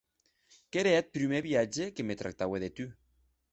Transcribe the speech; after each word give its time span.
Qu'ère 0.71 0.87
eth 0.87 1.11
prumèr 1.15 1.43
viatge 1.45 1.93
que 1.93 2.01
me 2.05 2.15
tractaue 2.15 2.57
de 2.63 2.69
tu. 2.69 2.85